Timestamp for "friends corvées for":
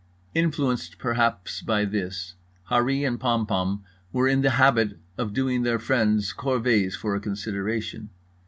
5.77-7.13